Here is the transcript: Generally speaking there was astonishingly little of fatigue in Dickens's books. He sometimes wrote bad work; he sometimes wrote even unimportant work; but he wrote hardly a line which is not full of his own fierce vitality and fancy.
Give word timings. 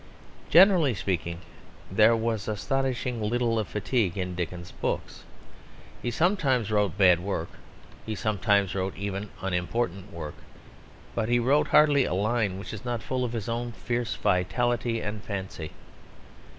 Generally 0.49 0.95
speaking 0.95 1.41
there 1.91 2.15
was 2.15 2.47
astonishingly 2.47 3.29
little 3.29 3.59
of 3.59 3.67
fatigue 3.67 4.17
in 4.17 4.33
Dickens's 4.33 4.71
books. 4.71 5.25
He 6.01 6.09
sometimes 6.09 6.71
wrote 6.71 6.97
bad 6.97 7.19
work; 7.19 7.51
he 8.03 8.15
sometimes 8.15 8.73
wrote 8.73 8.95
even 8.97 9.29
unimportant 9.43 10.11
work; 10.11 10.33
but 11.13 11.29
he 11.29 11.37
wrote 11.37 11.67
hardly 11.67 12.05
a 12.05 12.15
line 12.15 12.57
which 12.57 12.73
is 12.73 12.83
not 12.83 13.03
full 13.03 13.23
of 13.23 13.33
his 13.33 13.47
own 13.47 13.73
fierce 13.73 14.15
vitality 14.15 15.01
and 15.01 15.23
fancy. 15.23 15.69